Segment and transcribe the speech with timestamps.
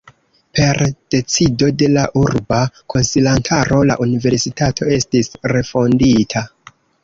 [0.59, 0.79] Per
[1.15, 2.63] decido de la urba
[2.95, 6.47] konsilantaro la universitato estis refondita.